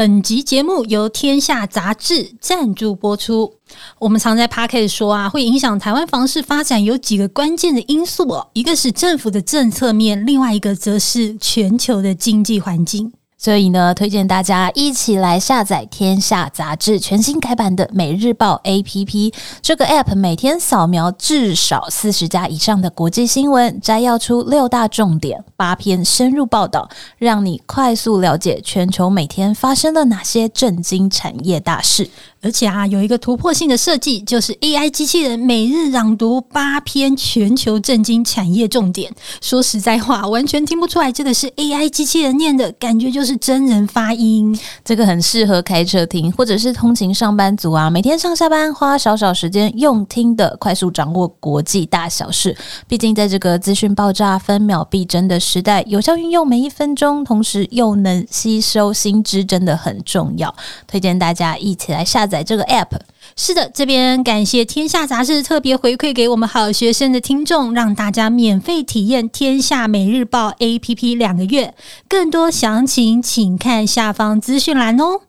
[0.00, 3.56] 本集节目由天下杂志赞助播出。
[3.98, 13.12] 我们常在 Parker 说啊，会影响台湾房市发展有几个关键的因素哦，一个是政府的政策面，另外一个则是全球的经济环境。
[13.42, 19.32] 所以呢，推荐大家一起来下载《天下杂志》全新改版的《每日报》APP。
[19.62, 32.10] 这个 App 每天扫描至少四十家以上的国际新闻，摘要出六大重点，八篇深入报道，让你快速了解全球每天发生了哪些震惊产业大事。
[32.42, 39.12] 而且啊，有一个突破性的设计，就是 AI 机器人每日朗读八篇全球震惊产业重点。
[39.42, 44.58] 说实在话，完全听不出来这个是 AI 机器人念的，感觉就是真人发音。
[44.82, 52.56] 这个很适合开车听，或者是通勤上班族啊，每天上下班花少少时间用听的，快速掌握国际大小事。
[52.88, 60.54] 毕竟在这个资讯爆炸、分秒必争的时代，有效运用每一分钟，同时又能吸收新知，真的很重要。
[60.86, 62.29] 推荐大家一起来下。
[62.30, 62.98] 在这个 App，
[63.36, 71.74] 是的，这边感谢天下杂志特别回馈给我们好学生的听众，让大家免费体验天下每日报 APP 两个月，
[72.08, 75.20] 更多详情请看下方资讯栏哦。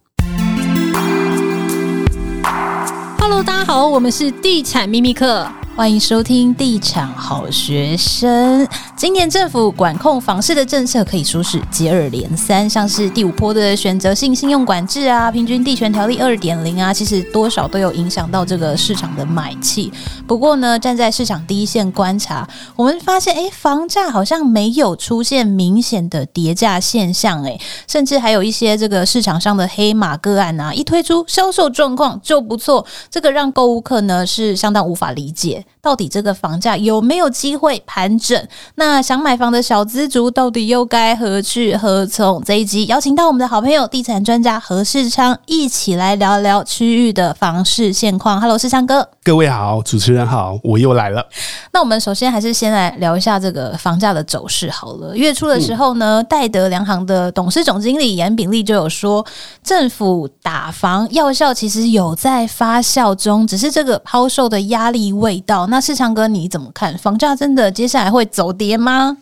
[3.20, 5.48] Hello，大家好，我们是地产秘密课。
[5.82, 8.68] 欢迎收听地产好学生。
[8.96, 19.92] 今年政府管控房市的政策可以说是接二连三，像是第五波的选择性信用管制啊，平均地权条例二点零啊，其实多少都有影响到这个市场的买气。
[20.28, 35.66] 不过呢，站在市场第一线观察，我们发现，诶，房价好像没有出现明显的跌价现象，诶，甚至还有一些这个市场上的黑马个案啊，一推出销售状况就不错，这个让购物客呢是相当无法理解。
[35.82, 38.48] 到底这个房价有没有机会盘整？
[38.76, 42.44] 那想买房的小资族到底又该何去何从？
[42.44, 48.40] 这一集邀请到我们的好朋友地产专家何世昌，一起来聊聊区域的房市现况。
[48.40, 51.26] Hello，世昌哥，各位好，主持人好，我又来了。
[51.74, 55.16] 那我们首先还是先来聊一下这个房价的走势好了。
[55.16, 59.26] 月初的时候呢，戴德梁行的董事总经理严炳立就有说，
[59.64, 65.51] 政府打房药效其实有在发酵中，只是这个抛售的压力未到。
[65.68, 66.98] 那世昌哥你怎么看？
[66.98, 69.18] 房价真的接下来会走跌吗？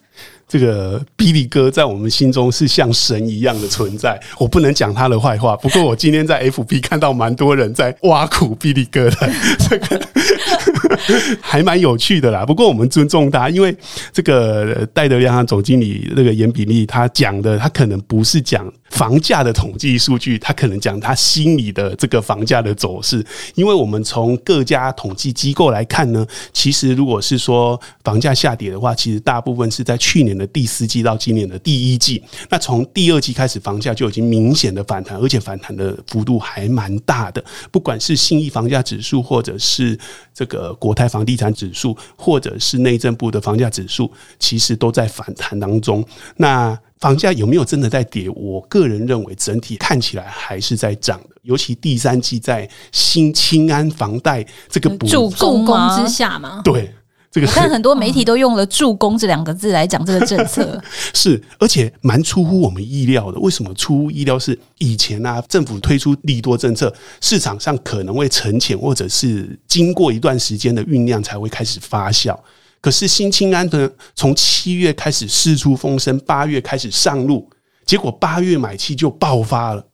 [0.49, 5.55] 这个比利哥在我们心中是像神一样的存在，我不能讲他的坏话。
[5.57, 9.29] 不过我今天在 FB 看到蛮多人在挖苦比利哥的，
[9.69, 10.01] 这个
[11.39, 12.43] 还蛮有趣的啦。
[12.43, 13.73] 不过我们尊重他，因为
[14.11, 18.67] 这个戴德梁行总经理那个严炳利他讲的，他可能不是讲。
[18.89, 23.23] 房价的统计数据，他可能讲他心里的这个房价的走势，
[23.53, 32.23] 因为我们从各家统计机构来看呢，其实如果是说房价下跌的话，其实大部分是在去年的第四季到今年的第一季。
[32.49, 37.43] 那从第二季开始，房价就已经明显的反弹，而且反弹的幅度还蛮大的。
[37.69, 39.99] 不管是信义房价指数，或者是
[40.33, 46.03] 这个国泰房地产指数，或者是内政部的房价指数，其实都在反弹当中。
[46.37, 48.29] 那房价有没有真的在跌？
[48.29, 56.61] 我个人认为整体看起来还是在涨的，尤其第三季在新清安房贷这个助攻之下嘛。
[56.61, 56.93] 对，
[57.31, 60.81] 这个我看很多媒体都用了“助攻”这两个字来讲这个政策，
[61.13, 63.39] 是而且蛮出乎我们意料的。
[63.39, 64.39] 为什么出乎意料？
[64.39, 66.91] 是以前啊，政府推出利多政策，
[67.21, 72.35] 市场上可能会沉潜，或者是经过一段时间的酝酿才会开始发酵。
[72.81, 77.47] 可是新青安呢，从七月开始释出风声，八月开始上路，
[77.85, 79.85] 结果八月买气就爆发了。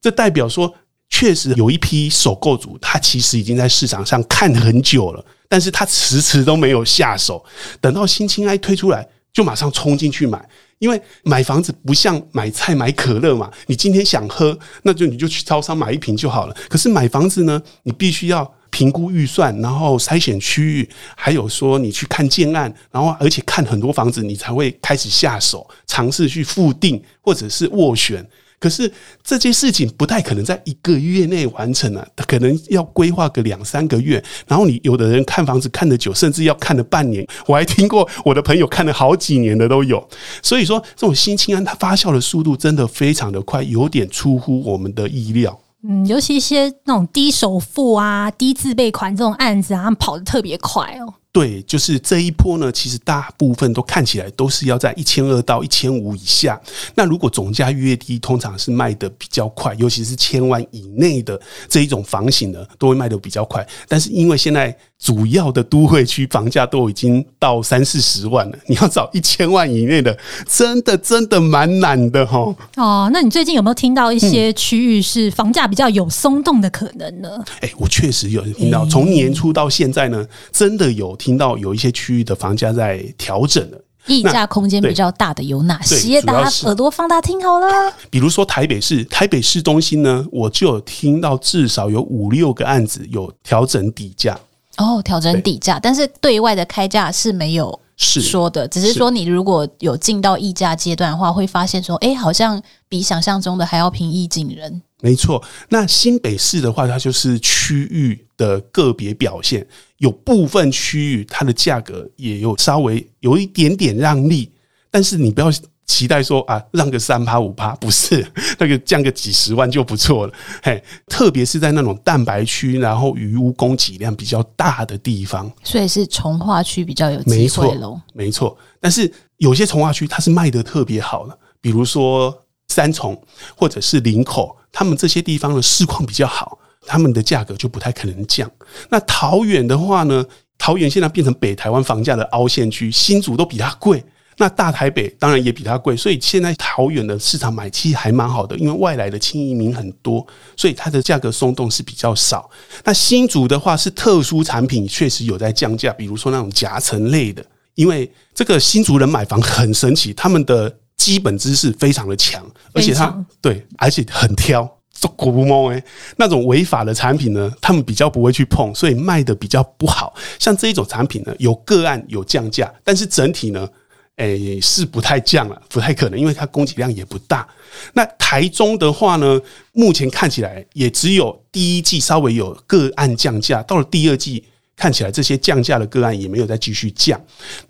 [0.00, 0.72] 这代表说，
[1.16, 7.44] 确实有一批首购族，他其实已经在市场上看很久了，但是他迟迟都没有下手。
[7.80, 10.44] 等到新青安推出来，就马上冲进去买。
[10.80, 16.56] 因为买房子不像买菜买可乐嘛，你今天想喝，那就你就去超商买一瓶就好了。
[16.68, 18.52] 可是买房子呢，你必须要。
[18.70, 28.28] 评估预算，然后筛选区域，还有说你去看建案，然后而且看很多房子，你才会开始下手，尝试去复定或者是斡旋。
[28.64, 28.90] 可是
[29.22, 34.24] 这件事情不太可能在一个月内完成啊，可能要规划个两三个月。
[34.48, 37.26] 然后你有的人看房子看得久，甚至要看了半年。
[37.46, 40.02] 我还听过我的朋友看了好几年的都有。
[40.42, 45.60] 所以说，这种新青安它发酵的速度真的非常的快，有点出乎我们的意料。
[45.86, 51.12] 嗯，尤其一些那种低首付啊、低自备款这种案子啊，他们跑得特别快哦。
[51.34, 56.60] 对，就是这一波呢，其实大部分都看起来都是要在一千二到一千五以下。
[56.94, 61.38] 那如果总价越低，通常是卖的比较快，尤其是千万以内的
[61.68, 63.66] 这一种房型呢，都会卖的比较快。
[63.88, 70.16] 但是因为现在主要的都会区房价都已经到三四十万了， 你要找一千万以内的，
[70.48, 72.38] 真的真的蛮难的哈。
[72.76, 77.28] 哦，那你最近有没有听到一些区域是房价比较有松动的可能呢？
[77.60, 83.78] 哎、欸，我确实有听到，从年初到现在呢，真的有听到有一些区域的房价在调整了。
[84.06, 86.22] 溢价空间比较大的有哪些？
[86.22, 87.66] 大家耳朵放大听好了。
[88.08, 94.38] 比如说台北市，台北市中心呢，我就有听到至少有五六个案子有调整底价。
[94.76, 104.82] 哦，调整底价，但是对外的开价是没有说的，只是说你如果有进到议价阶段的话，会发现说，哎，好像比想象中的还要平易近人。
[105.00, 109.66] 没错，那新北市的话，它就是区域的个别表现，
[109.98, 114.50] 有部分区域它的价格也有稍微有一点点让利，
[114.90, 115.50] 但是你不要
[115.86, 118.26] 期待说啊，让个三趴五趴，不是
[118.58, 120.32] 那个降个几十万就不错了。
[120.62, 128.00] 嘿，特别是在那种蛋白区，然后鱼屋供给量比较大的地方，所以是从化区比较有机会喽。
[128.12, 132.36] 没错，但是有些从化区它是卖的特别好的，比如说
[132.68, 133.20] 三重
[133.56, 134.56] 或者是林口。
[134.72, 138.50] 他们这些地方的市况比较好，他们的价格就不太可能降。
[138.88, 140.24] 那桃园的话呢？
[140.56, 144.02] 桃园现在变成北台湾房价的凹陷区，新竹都比它贵。
[144.36, 150.26] 那大台北当然也比它贵，所以现在桃园的市场买气还蛮好的，因为外来的轻移民很多，
[150.56, 152.48] 所以它的价格松动是比较少。
[152.84, 157.44] 那新竹的话是特殊产品，确实有在降价，比如说那种夹层类的，
[157.74, 160.74] 因为这个新竹人买房很神奇，他们的。
[160.96, 162.42] 基本知识非常的强，
[162.72, 165.84] 而且他对，而且很挑，做古不猫哎，
[166.16, 170.14] 那种违法的产品呢，他们比较不会去碰，所以卖的比较不好。
[170.38, 173.68] 像这一种产品呢，有个案有降价，但是整体呢，
[174.16, 177.46] 诶、是不太降了，不太可能，因为它供给量也不大。
[177.92, 179.40] 那台中的话呢，
[179.72, 184.44] 目前看起来也只有第一季稍微有个案降价，到了第二季。
[184.76, 187.18] 看起来这些降价的个案也没有再继续降，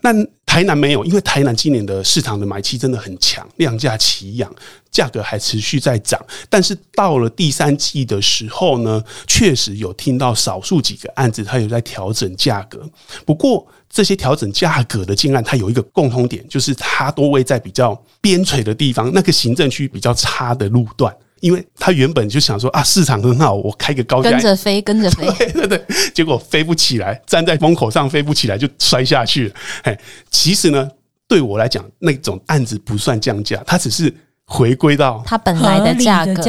[0.01, 0.11] 那
[0.55, 4.49] 台南没有，因为台南今年的市场的买气真的很强，量价齐扬，
[4.89, 6.25] 价格还持续在涨。
[6.49, 12.89] 但是到了第三季的时候呢，确实有听到少数几个案子它有在调整价格。
[13.27, 21.13] 不过这些调整价格的建案，它有一个共通点，就是它都位在比较边陲的地方，那个行政区比较差的路段。
[21.45, 29.55] 因为他原本就想说啊，市场很好，我开个高价，跟着飞，跟着飞， 对对对，结果飞不起来，站在风口上飞不起来，就摔下去了。
[29.83, 30.01] 哎，
[30.31, 30.89] 其实呢，
[31.29, 34.11] 对我来讲，那种案子不算降价，它只是
[34.47, 36.43] 回归到它本来的价格。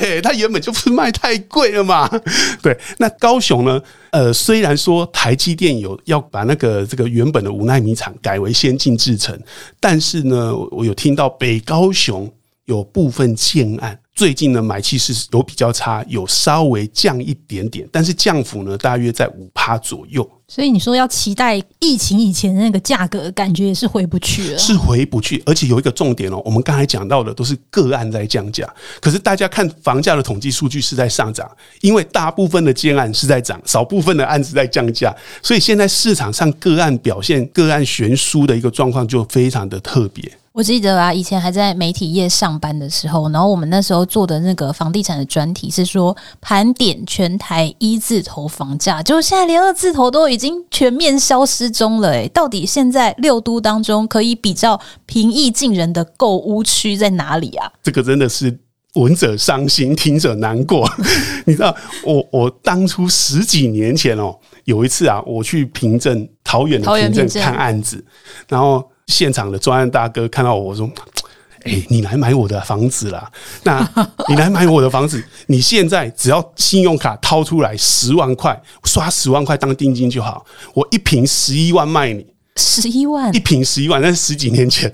[0.00, 2.08] 对，它原本就不是卖太贵了嘛。
[2.62, 3.82] 对，那高雄呢？
[4.12, 9.38] 呃，虽然说台积电有要把那个这个原本的五奈米厂改为先进制程，
[9.78, 12.32] 但是呢，我有听到北高雄
[12.64, 13.98] 有部分建案。
[14.14, 20.28] 最近呢买气是有比较差，有稍微降一点点，但是降幅呢，大约在五趴左右。
[20.46, 24.58] 所以你说要期待疫情以前的那个价格，感觉也是回不去了。
[24.58, 28.70] 是回不去，而且有一个重点哦，我们刚才讲到的都是个案在降价，
[29.00, 31.50] 可是大家看房价的统计数据是在上涨，
[31.80, 40.30] 因为大部分的建案是在涨，少部分的案子在降价，所以现在市场上个案表现、个案悬殊的一个状况就非常的特别。
[40.52, 52.10] 我记得啊，以前还在媒体业上班的时候，然后我们那时候做的那个房地产的专题是说盘点全台一字头房价，就现在连二字头都已经全面消失中了。
[52.10, 57.72] 诶，到底现在六都当中可以比较平易近人的购屋区在哪里啊？
[57.82, 58.54] 这个真的是
[58.92, 60.86] 闻者伤心，听者难过。
[61.46, 61.74] 你知道，
[62.04, 68.04] 我我当初十几年前哦，有一次啊，我去平镇桃园的平镇看案子，
[68.50, 68.86] 然后。
[69.12, 70.90] 现场的专案大哥看到我，我说
[71.64, 73.30] ：“哎、欸，你来买我的房子啦。
[73.62, 73.86] 那
[74.28, 80.44] 你来买我的房子，你现在只要信用卡掏出来十万块，刷十万块当定金就好。
[80.74, 82.26] 我一瓶十一万卖你，
[82.56, 84.92] 十一万，一瓶十一万，那是十几年前。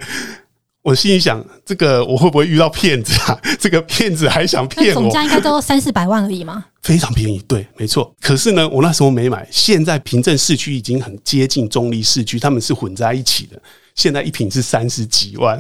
[0.82, 3.38] 我心里想，这个我会不会遇到骗子啊？
[3.58, 5.02] 这个骗子还想骗我？
[5.02, 6.64] 总价应该都三四百万而已嘛。
[6.82, 8.14] 非常便宜，对，没错。
[8.20, 9.46] 可是呢，我那时候没买。
[9.50, 13.60] 现在平镇市区已经很接近中立市区，他们是混在一起的。
[13.98, 15.58] 现在一瓶是三十几万。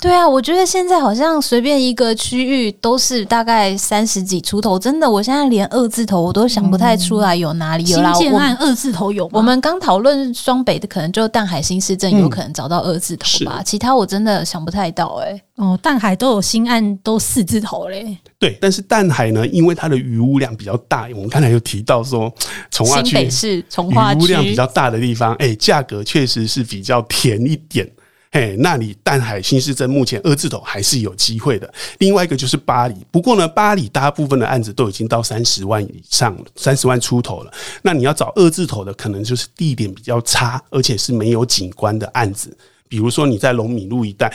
[0.00, 8.12] 对啊，我觉得现在好像随便一个区域都是大概三十几出头，真的，我现在连二字头我都想不太出来有哪里有啦。
[8.14, 9.30] 新建案二字头有吗？
[9.34, 15.42] 我们刚讨论双北的，可能就淡海新市镇有可能找到二字头吧，嗯、其他我真的想不太到哎、欸。
[15.56, 18.16] 哦，淡海都有新案都四字头嘞。
[18.38, 22.32] 对，但是淡海呢，因为它的余屋量比较大，我们刚才有提到说，
[22.70, 27.90] 从化区是从化区余屋量比较大的地方，哎，价格确实是比较甜一点。
[28.30, 31.72] 嘿，那里淡海新市镇目前二字头还是有机会的。
[31.98, 37.52] 另外一个就是八里，不过呢，八里大部分的案子都已经到三十万以上了，三十万出头了。
[37.80, 42.54] 那你要找二字头的，可能就是地点比较差，而且是没有景观的案子。
[42.86, 44.30] 比如说你在龙米路一带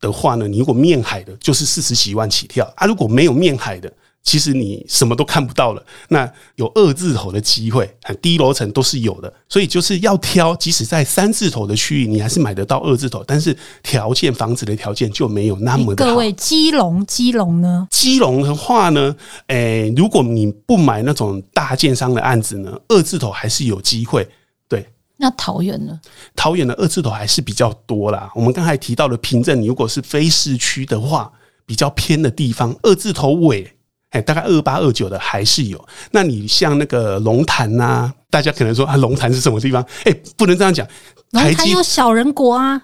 [0.00, 3.92] 的话呢，你如果面海的，就是四十几万起跳啊；如果没有面海的，
[4.24, 10.56] 其实你什么都看不到了，那有二字头的机会，很低楼层都是有的，所以就是要挑。
[10.56, 16.10] 即使在三字头的区域，你还是买得到二字头，但是条件房子的条件就没有那么的好。
[16.10, 17.86] 各位，基隆，基隆呢？
[17.90, 19.14] 基隆的话呢，
[19.48, 24.26] 诶、欸，如果你不买那种大建商的案子呢，二字头还是有机会。
[24.66, 24.88] 对，
[25.18, 26.00] 那桃园呢？
[26.34, 28.30] 桃园的二字头还是比较多啦。
[28.34, 31.30] 我们刚才提到的平镇，你如果是非市区的话，
[31.66, 33.70] 比较偏的地方，二字头尾。
[34.14, 35.84] 哎，大概二八二九的还是有。
[36.12, 39.84] 那你像那个龙潭呐，大家可能说啊，龙潭是什么地方？
[40.04, 40.86] 哎，不能这样讲。
[41.32, 42.80] 龙潭有小人国啊。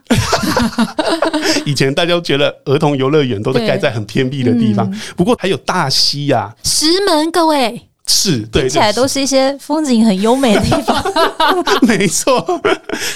[1.65, 7.90] 以前大家都觉得儿童游乐园都是盖在很偏僻的地方，嗯、不过还有大溪呀、啊、石门，各位。
[8.13, 11.01] 是，对，听起来都是一些风景很优美的地方。
[11.87, 12.41] 没错，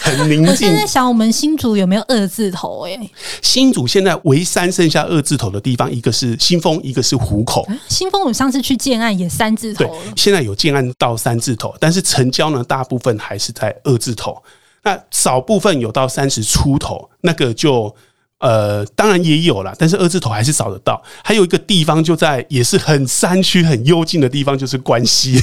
[0.00, 0.46] 很宁静。
[0.46, 2.86] 我现在想，我们新竹有没有二字头？
[2.86, 3.10] 哎，
[3.42, 7.66] 新竹现在唯三剩下二字头的地方，一个是新丰，一个是湖口。
[7.88, 10.12] 新丰，我上次去建案也三字头了。
[10.16, 14.40] 现在有建案到三字头，但是成交呢，大部分还是在二字头。
[14.84, 17.92] 那少部分有到三十出头，那个就。
[18.40, 21.02] 呃，当然也有啦，但是二字头还是找得到。
[21.22, 25.40] 还有一个地方就在也是很山区、很幽静的地方，就是关西。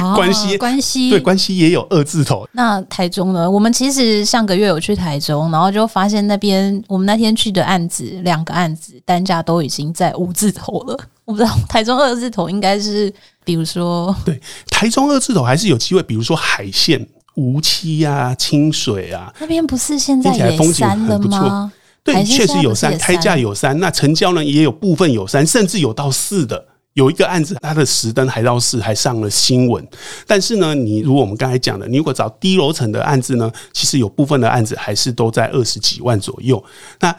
[0.00, 2.48] 哦、 关西，关西，对，关西也有二字头。
[2.52, 3.50] 那台中呢？
[3.50, 10.96] 我们其实上个月有去台中，然后就发现那边我们那天去的案子，两个案子单价都已经在五字头了。
[11.24, 13.12] 我不知道台中二字头应该是，
[13.44, 14.40] 比如说，对，
[14.70, 21.72] 台中二字头还是有机会，比如说海线、梧栖啊、清水啊，那边不是现在也山了吗？
[22.06, 26.64] 对，确实有三，开价有三，那成交呢也有部分有三，甚至有到四的。
[26.94, 29.86] 有一个案子，它的实登还到四，还上了新闻。
[30.26, 36.64] 但是呢，你如果我们刚才讲的，你如果找低楼层的案子呢，其实有部分的案子还是都在二十几万左右。
[37.00, 37.14] 那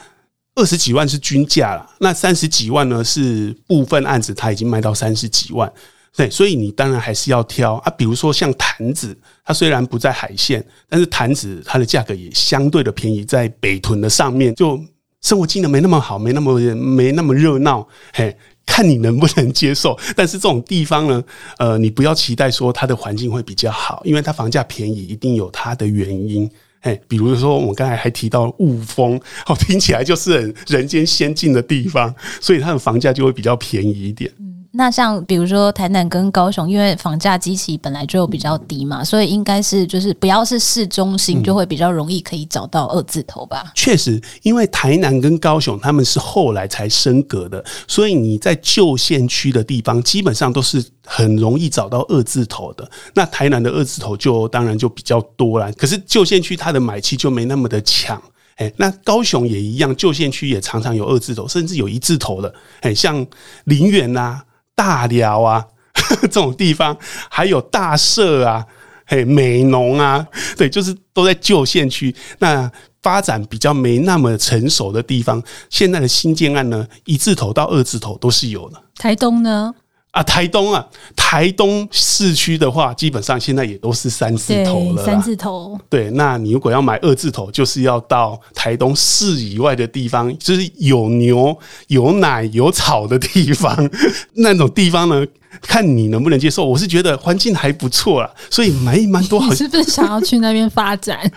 [0.55, 5.71] 二十几万是均价了，那三十几万呢是部分案子，它已经卖到三十几万。
[6.17, 7.91] 对，所以你当然还是要挑啊。
[7.91, 14.83] 比如说像潭子，它虽然不在海线，但是潭子它的价格也相对的便宜，在北屯的上面，就
[15.21, 19.95] 生活机能没那么好，没那么没那么热闹，嘿，看你能不能接受。
[20.17, 21.23] 但是这种地方呢，
[21.59, 26.49] 呃，你不要期待说它的环境会比较好，因为它房价便宜，一定有它的原因。
[26.81, 34.31] 嘿，比如说我们刚才还提到雾峰， 哦，听起来就是人间仙境的地方，所以它的房价就会比较便宜一点。
[34.77, 43.63] 那像比如说台南跟高雄，因为房价基期本来就比较低嘛，所以应该是就是不要是市中心，就会比较容易可以找到二字头吧？
[43.65, 52.87] 嗯，确实，因为台南跟高雄他们是后来才升格的，所以你在旧县区的地方基本上都是很容易找到二字头的。
[53.15, 58.21] 那台南的二字头就当然就比较多了，可是旧县区它的买气就没那么的强。
[58.57, 62.53] 哎，那高雄也一样，旧县区也常常有二字头，甚至有一字头的。
[62.81, 63.25] 哎，像
[63.63, 64.39] 林园呐。
[64.77, 65.65] 大寮啊，
[66.21, 66.95] 这种地方，
[67.29, 68.63] 还有大社啊，
[69.07, 75.41] 嘿，美浓啊，对，就是都在旧县区，那发展比较没那么成熟的地方，
[75.71, 78.83] 现在的新建案呢，一字头到二字头都是有的。
[78.95, 79.73] 台东呢？
[80.17, 80.83] 啊，台东啊，
[81.15, 85.05] 台东市区的话，基本上现在也都是三字头了。
[85.05, 85.79] 三字头。
[85.87, 91.55] 对，那你如果要买二字头，就是要到台东市以外的地方，就是有牛、
[91.89, 93.89] 有奶、有草的地方，
[94.33, 95.23] 那种地方呢，
[95.61, 96.65] 看你能不能接受。
[96.65, 99.49] 我是觉得环境还不错啦，所以买蛮多好。
[99.49, 101.19] 你是不是想要去那边发展？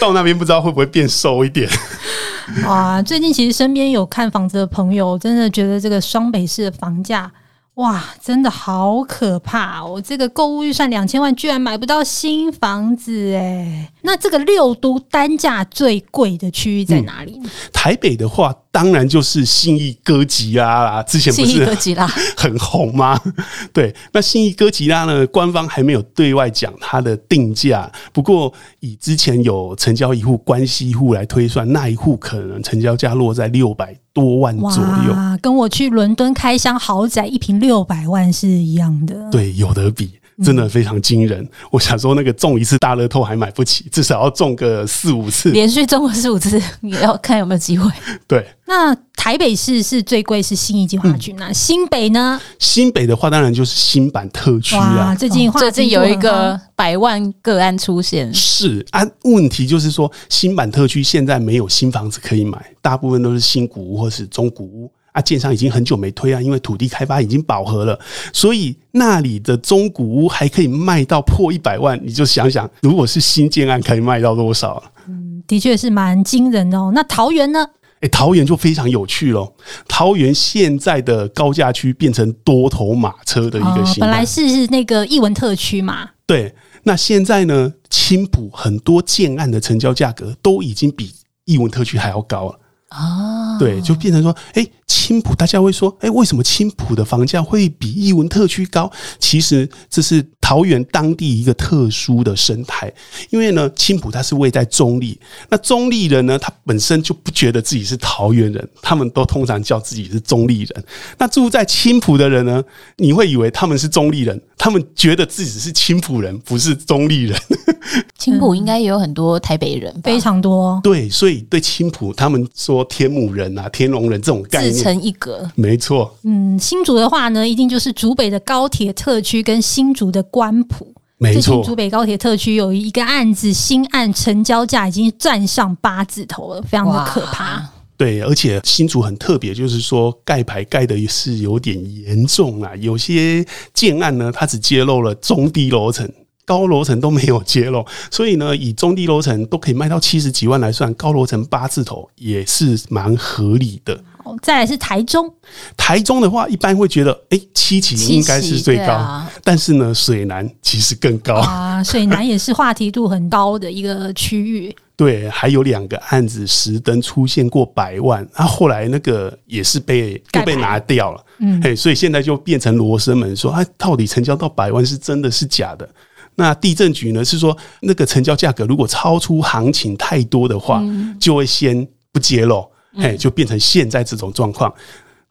[0.00, 1.68] 到那边不知道会不会变瘦一点。
[2.66, 7.30] 哇，最近其实身边有看房子的朋友，真的觉得这个双北市的房价。
[7.74, 10.02] 哇，真的好可怕哦！
[10.04, 13.90] 这个购物预算两千万，居然买不到新房子哎。
[14.02, 17.40] 那这个六都单价最贵的区域在哪里？
[17.42, 21.02] 嗯，台北的话，当然就是信义哥吉拉啦。
[21.02, 23.20] 之前不是哥吉拉 很红吗？
[23.72, 27.90] 对，那信义哥吉拉呢，官方还没有对外讲它的定价。
[28.12, 35.14] 不过以之前有成交一户关系户来推算，那一户可能成交价落在六百多万左右。
[35.42, 39.28] 跟我去伦敦开箱豪宅一平六百万是一样的。
[39.32, 40.19] 对，有得比。
[40.44, 41.46] 真的非常惊人。
[41.70, 47.90] 我想说，那个中一次大乐透还买不起，至少要中个四五次，连续中个四五次，也要看有没有机会。
[48.26, 52.40] 对，那台北市是最贵，是新一计划区，那新北呢？
[52.58, 55.14] 新北的话，当然就是新版特区啊。
[55.14, 59.06] 最近最近有一个百万个案出现，是啊。
[59.24, 64.90] 问题就是说，新版特区现在没有新房子可以买，大部分都是新古屋或是中古屋。
[65.12, 67.98] 啊，建商已经很久没推啊，因为土地开发已经饱和了，
[68.32, 74.82] 所以那里的中古屋还可以卖到破一百万，你就想想，如果是新建案，可以卖到多少？
[75.08, 76.92] 嗯，的确是蛮惊人的哦。
[76.94, 77.66] 那桃园呢？
[78.00, 79.52] 诶、欸，桃园就非常有趣喽。
[79.86, 86.08] 桃园现在的高价区变成多头马车的一个新、哦，本来是是那个艺文特区嘛。
[86.24, 91.12] 对，那现在呢，青浦很多建案的成交价格都已经比
[91.44, 92.58] 艺文特区还要高了。
[92.90, 98.90] 啊，对，就变成说，哎，青埔，大家会说，哎，为什么青埔的房价会比艺文特区高？
[99.20, 102.92] 其实这是桃园当地一个特殊的生态，
[103.30, 105.16] 因为呢，青埔它是位在中立，
[105.48, 110.84] 那中立人呢，他本身就不觉得自己是桃园人，他们都通常叫自己是中立人。
[111.16, 112.60] 那住在青埔的人呢，
[112.96, 117.40] 你会以为他们是中立人，他们觉得自己是青浦人，不是中立人。
[118.18, 120.78] 青浦应该也有很多台北人，非常多。
[120.84, 125.50] 对，所以对青浦，他们说天母人啊、天龙人这种概念自成一格。
[125.54, 126.14] 没错。
[126.24, 130.92] 嗯，新竹的话呢，一定就是竹北的高铁特区跟新竹的关埔。
[131.16, 137.66] 没错，竹北高铁特区有一个案子，新案成交价已经站上八字头了，非常的可怕。
[138.00, 142.74] 对，而且新竹很特别，就是说盖牌盖的是有点严重啊。
[142.76, 146.10] 有些建案呢，它只揭露了中低楼层。
[146.46, 154.02] 高楼层都没有揭露，所以呢，以中低楼层都可以卖到七十几万来算，高楼层八字头也是蛮合理的。
[154.42, 155.32] 再来是台中，
[155.76, 161.84] 台中的话，一般会觉得，哎、欸，七期应该是最高，啊、但是呢，水南其实更高啊。
[161.84, 164.74] 水南也是话题度很高的一个区域。
[165.00, 171.24] 对，还有两个案子实登出现过百万，然、啊、后后来那个也是被又被拿掉了。
[171.38, 175.88] 嗯，嘿，所以现在就变成罗生门，说，哎，到底成交到百万是真的是假的？
[176.34, 177.24] 那地震局呢？
[177.24, 180.84] 是说那个成交价格如果超出行情太多的话，
[181.18, 184.70] 就会先不揭露，哎，就变成现在这种状况。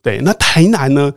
[0.02, 1.14] 对，那台南呢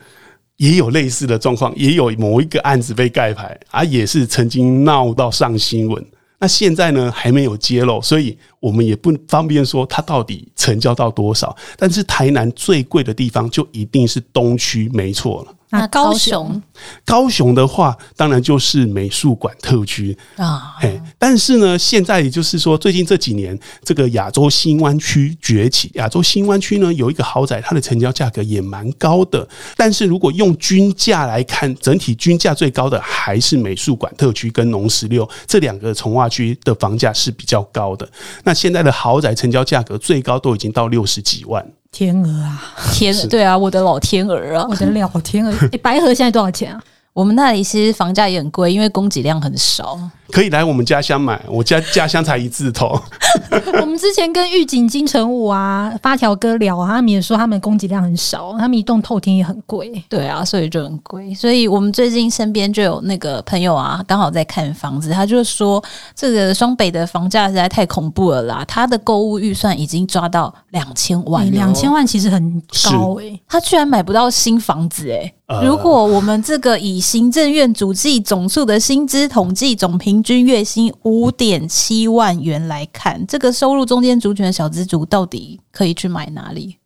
[0.59, 6.04] 也有类似的状况，也有某一个案子被盖牌，啊，也是曾经闹到上新闻。
[6.42, 11.56] 那现在呢还没有揭露，所以我们也不方便说它到底成交到多少。
[11.76, 15.54] 但是台南最贵的地方就一定是东区，没错了。
[15.73, 16.62] 那高雄，
[17.02, 20.76] 高雄的话，当然就是美术馆特区啊。
[20.82, 29.49] 哎，但是呢，现在也就是说，最近这几年，这个亚洲新湾区崛起，亚洲新湾区呢有一个豪宅，它的成交价格也蛮高的。
[29.75, 38.06] 但是如果用均价来看，整体均价最高的还是美术馆特区跟农十六这两个从化区的房价是比较高的。
[38.45, 41.67] 那现在的豪宅成交价格最高都已经到六十几万。
[41.93, 42.63] 天鹅啊，
[42.95, 45.52] 天鹅，对啊，我的老天鹅啊，我的老天鹅。
[45.71, 46.83] 欸， 白河现在多少钱啊？
[47.13, 49.99] 我们那里其实房价也很贵，因为供给量很少。
[50.32, 52.99] 可以来我们家乡买，我家家乡才一字头。
[53.82, 60.02] 我们之前跟御景金城武啊、发条哥聊啊，他们也说他们供给量很少，他们一栋透天也很贵。
[60.08, 61.34] 对啊，所以就很贵。
[61.34, 65.82] 所以我们最近身边就有那个朋友啊，刚好在看房子，他就说
[66.16, 75.34] 这个双北的房价实在太恐怖了啦，他的购物预算已经抓到两千万，两千万其实很高哎、欸，他居然买不到新房子哎、欸。
[75.62, 86.76] 如果我们这个以行政院主计总处的薪资统计总平均月薪五点七万元来看，这个收入中间族群的小资族到底可以去买哪里？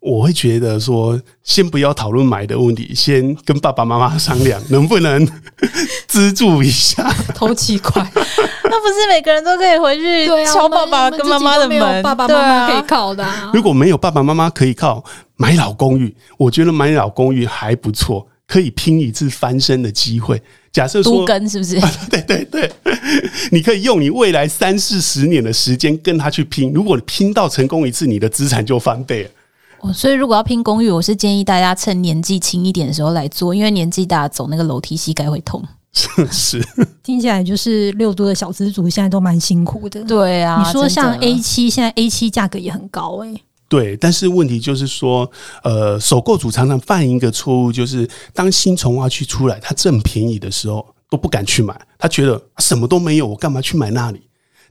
[0.00, 5.28] 我会觉得说，先不要讨论买的问题，先跟爸爸妈妈商量，能不能
[6.08, 7.06] 资助一下？
[7.34, 12.02] 投七块， 那不是每个人都可以回去敲爸爸跟妈妈的门？
[12.02, 13.50] 爸爸妈妈可以靠的、啊。
[13.52, 15.04] 如果没有爸爸妈妈可以靠，
[15.36, 20.42] 买老公寓，我觉得买老公寓还不错，可以拼一次翻身的机会。
[20.72, 21.78] 假设说，都更是不是？
[22.10, 22.72] 对 对对，
[23.52, 26.72] 你可以用你未来三四十年的时间跟他去拼。
[26.72, 29.92] 如果你拼到成功一次，你的资产就翻倍了。
[29.94, 35.64] 所以，如果要拼公寓，我是建议大家趁年纪轻一点的时候来做，因为年纪大走那个楼梯膝盖会痛。
[36.30, 36.60] 是，
[37.02, 40.02] 听起来就是六都的小资族现在都蛮辛苦的。
[40.04, 43.42] 对啊，你说像 A 七，现在 A 七价格也很高哎、欸。
[43.70, 45.30] 对，但是问题就是说，
[45.62, 54.20] 呃，首购族常常犯一个错误，就是当新重划区出来，它正便宜的时候都不敢去买，他觉得什么都没有，我干嘛去买那里？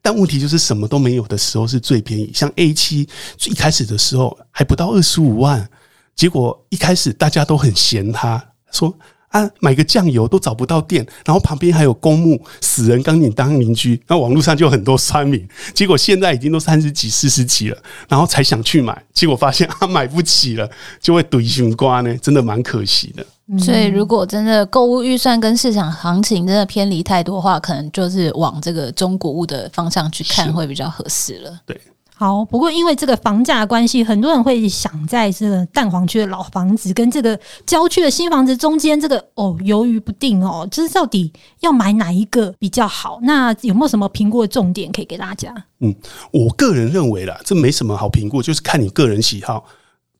[0.01, 3.07] 但问题就是什么都没有的时候是最便宜，像 A 七
[3.37, 5.69] 最一开始的时候还不到二十五万，
[6.13, 8.93] 结果一开始大家都很嫌它，说
[9.29, 14.01] 啊，买个酱油都找不到店，然后旁边还有公墓，死人赶紧当邻居。
[14.07, 23.25] 那网络上就很多酸民，结果现在已经都三十几、四十几了，然后才想去买，结果发现他、啊、买不起了，就会怼熊瓜呢，真的蛮可惜的。
[23.57, 31.59] 所以，如果真的购物预算跟市场行情真的偏离太多的话，可能就是往这个中古物的方向去看会比较合适了。
[31.65, 31.79] 对。
[32.19, 43.19] 好，不过因为这个房价关系，很多人会想在这个蛋黄区的老房子跟这个郊区的新房子中间，这个哦犹豫不定哦，就是到底要买哪一个比较好？
[43.21, 45.55] 那有没有什么评估的重点可以给大家？
[45.79, 45.95] 嗯，
[46.31, 49.63] 我个人认为啦，这没什么好评估，就是看你个人喜好。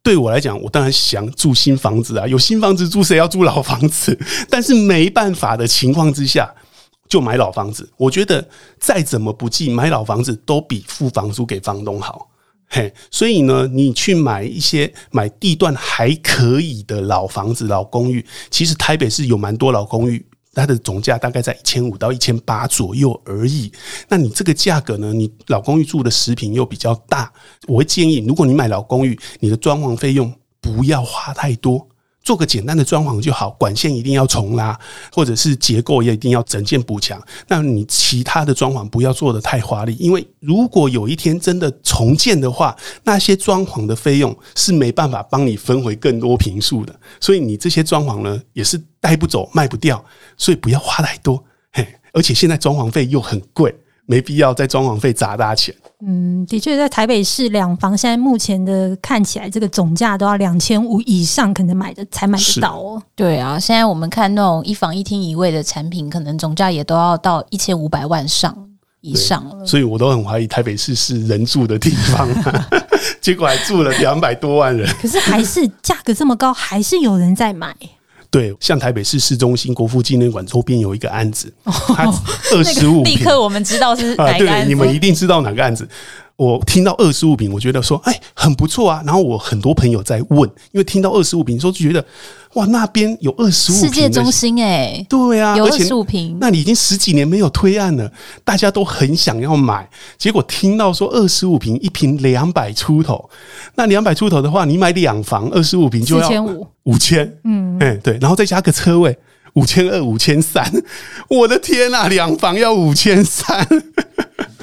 [0.01, 4.17] 对我来讲，我当然想住新房子啊，有新房子住，谁要住老房子？
[4.49, 6.49] 但是没办法的情况之下。
[7.10, 8.48] 就买老房子，我觉得
[8.80, 12.30] 再怎么不济，买老房子都比付房租给房东好。
[12.69, 23.72] 嘿，所以呢，你去买一些买地段还可以的老房子、老公寓，其实台北市有蛮多老公寓，它的总价大概在一千五到一千八左右而已。
[24.08, 27.34] 那你这个价格呢，你老公寓住的十坪又比较大，
[27.67, 31.88] 我会建议，如果你买老公寓，你的装潢费用不要花太多。
[32.29, 34.79] 做个简单的装潢就好，管线一定要重拉，
[35.11, 37.19] 或者是结构也一定要整件补强。
[37.47, 46.95] 那你其他的装潢不要做得太华丽，因为如果有一天真的重建的话，那些装潢的费用是没办法帮你分回更多坪数的。
[47.19, 50.05] 所以你这些装潢呢，也是带不走、卖不掉，
[50.37, 51.43] 所以不要花太多。
[51.71, 53.75] 嘿，而且现在装潢费又很贵。
[54.10, 55.74] 没必要在装潢费砸大钱。
[56.04, 63.00] 嗯，的确，在台北市两房，现在目前的看起来，这个总价都要两千五以上，可能买的才买得到哦。
[63.15, 68.58] 对啊，现在我们看那种一房一厅一卫的产品，可能总价也都要到一千五百万上
[69.02, 69.63] 以上了。
[69.63, 72.28] 所以我都很怀疑台北市是人住的地方，
[73.22, 74.91] 结果还住了两百多万人。
[75.00, 77.76] 可是还是价格这么高，还是有人在买。
[78.31, 82.05] 对，像台北市市中心国父纪念馆周边有一个案子，它
[82.53, 84.47] 二十五坪，立刻我们知道是哪个案子。
[84.47, 85.87] 啊，对，你们一定知道哪个案子。
[86.39, 89.04] 我听到二十五平，我觉得说，哎，很不错啊。
[89.06, 92.04] 然后我很多朋友在问，因为听到二十五平，说就觉得，
[92.54, 98.10] 哇，那边有二十五坪，世界中心哎、欸，对啊，有二十五平，那你已经十几年没有推案了，
[98.45, 99.86] 大家都很想要买。
[100.17, 103.30] 结果听到说二十五平一瓶两百出头，
[103.75, 109.17] 那两百出头的话，你买两房二十五平就要四千五，五千，嗯，哎，对，然后再加个车位，
[109.56, 110.71] 五千二、五千三，
[111.28, 113.67] 我的天呐，两房要五千三。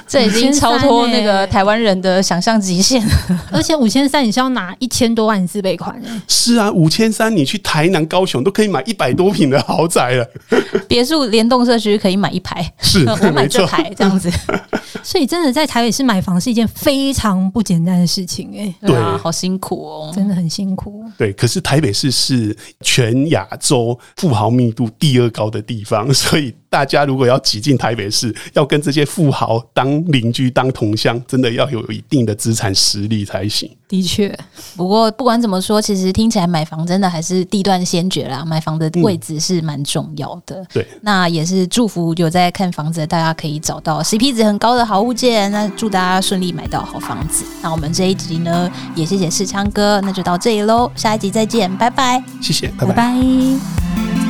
[0.07, 3.13] 这已经超脱那个台湾人的想象极限了，
[3.51, 6.01] 而且五千三你是要拿一千多万自备款。
[6.29, 10.27] 是啊，五千三你去台南、高雄都可以买一百多平的豪宅了，
[10.87, 14.31] 别墅联动社区可以买一排，是 我买这排这样子。
[15.03, 21.05] 所以真的在台北市买房是一件非常不简单的事情哎，对啊，好辛苦哦，真的很辛苦。
[21.19, 26.55] 对，可是台北市是全亚洲富豪密度第二高的地方，所以。
[26.69, 33.71] 大家如果要挤进台北市，要跟这些富豪当邻居、当同乡，真的要有一定的资产实力才行。
[33.89, 34.37] 的确，
[34.77, 38.45] 不过不管怎么说，其实听起来买房真的还是地段先决啦。
[38.45, 40.61] 买房的位置是蛮重要的。
[40.61, 40.67] 嗯。
[40.75, 45.51] 对，那也是祝福有在看房子的大家可以找到 CP 值很高的好物件。
[45.53, 47.45] 那祝大家顺利买到好房子。
[47.63, 50.91] 那我们这一集呢，也谢谢世昌哥，那就到这里喽。
[50.97, 52.21] 下一集再见，拜拜。
[52.43, 52.89] 谢谢，拜拜。
[52.89, 54.26] 拜拜。